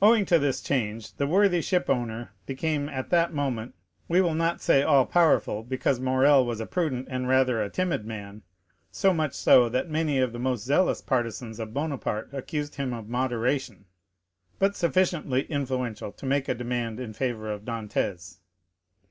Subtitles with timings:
[0.00, 4.82] 0159m Owing to this change, the worthy shipowner became at that moment—we will not say
[4.82, 8.40] all powerful, because Morrel was a prudent and rather a timid man,
[8.90, 13.10] so much so, that many of the most zealous partisans of Bonaparte accused him of
[13.10, 18.38] "moderation"—but sufficiently influential to make a demand in favor of Dantès.